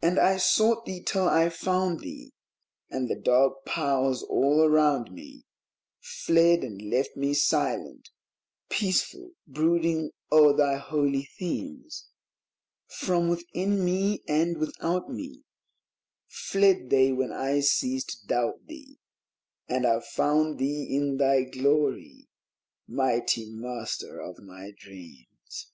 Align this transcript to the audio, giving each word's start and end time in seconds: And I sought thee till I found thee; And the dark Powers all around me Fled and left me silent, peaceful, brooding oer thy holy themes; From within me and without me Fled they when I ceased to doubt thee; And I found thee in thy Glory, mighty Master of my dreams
And 0.00 0.18
I 0.18 0.38
sought 0.38 0.86
thee 0.86 1.02
till 1.02 1.28
I 1.28 1.50
found 1.50 2.00
thee; 2.00 2.32
And 2.88 3.06
the 3.10 3.20
dark 3.20 3.66
Powers 3.66 4.22
all 4.22 4.62
around 4.64 5.12
me 5.12 5.44
Fled 6.00 6.64
and 6.64 6.80
left 6.80 7.18
me 7.18 7.34
silent, 7.34 8.08
peaceful, 8.70 9.32
brooding 9.46 10.10
oer 10.32 10.56
thy 10.56 10.76
holy 10.78 11.26
themes; 11.38 12.08
From 12.88 13.28
within 13.28 13.84
me 13.84 14.22
and 14.26 14.56
without 14.56 15.10
me 15.10 15.44
Fled 16.26 16.88
they 16.88 17.12
when 17.12 17.30
I 17.30 17.60
ceased 17.60 18.22
to 18.22 18.26
doubt 18.26 18.64
thee; 18.66 18.96
And 19.68 19.84
I 19.86 20.00
found 20.00 20.58
thee 20.58 20.94
in 20.96 21.18
thy 21.18 21.42
Glory, 21.42 22.26
mighty 22.88 23.50
Master 23.54 24.18
of 24.18 24.38
my 24.38 24.72
dreams 24.78 25.72